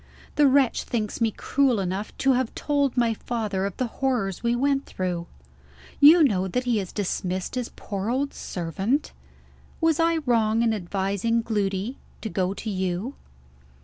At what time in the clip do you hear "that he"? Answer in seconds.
6.47-6.79